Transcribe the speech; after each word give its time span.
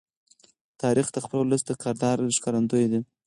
تاریخ 0.81 1.07
د 1.11 1.17
خپل 1.25 1.37
ولس 1.41 1.61
د 1.65 1.71
کردار 1.81 2.17
ښکارندوی 2.37 2.85
دی. 2.91 2.99